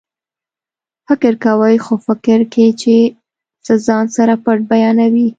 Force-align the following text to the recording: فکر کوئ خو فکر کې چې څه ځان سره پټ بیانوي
فکر 1.07 1.33
کوئ 1.43 1.75
خو 1.85 1.93
فکر 2.07 2.39
کې 2.53 2.65
چې 2.81 2.95
څه 3.65 3.73
ځان 3.87 4.05
سره 4.17 4.33
پټ 4.43 4.57
بیانوي 4.71 5.27